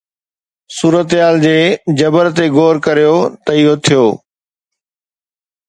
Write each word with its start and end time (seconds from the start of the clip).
صورتحال 0.77 1.35
جي 1.43 1.53
جبر 1.99 2.29
تي 2.39 2.45
غور 2.55 2.75
ڪريو 2.87 3.15
ته 3.45 3.51
اهو 3.59 3.73
ٿيو. 3.85 4.03